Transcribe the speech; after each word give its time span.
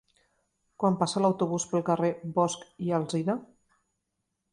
Quan 0.83 0.95
passa 1.01 1.21
l'autobús 1.25 1.67
pel 1.73 1.85
carrer 1.89 2.09
Bosch 2.39 2.65
i 2.87 2.91
Alsina? 3.01 3.37